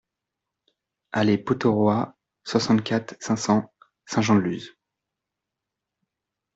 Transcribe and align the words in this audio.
Allée 1.11 1.37
Pottoroa, 1.37 2.17
soixante-quatre, 2.43 3.13
cinq 3.19 3.35
cents 3.35 3.71
Saint-Jean-de-Luz 4.07 4.75